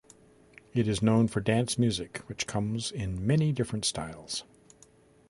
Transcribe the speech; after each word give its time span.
It 0.73 0.87
is 0.87 1.03
known 1.03 1.27
for 1.27 1.41
dance 1.41 1.77
music, 1.77 2.23
which 2.25 2.47
comes 2.47 2.91
in 2.91 3.23
many 3.23 3.51
different 3.51 3.85
styles. 3.85 4.43